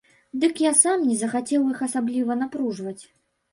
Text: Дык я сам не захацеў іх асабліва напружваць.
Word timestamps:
Дык 0.43 0.53
я 0.63 0.71
сам 0.83 1.03
не 1.09 1.17
захацеў 1.19 1.69
іх 1.75 1.85
асабліва 1.89 2.41
напружваць. 2.43 2.99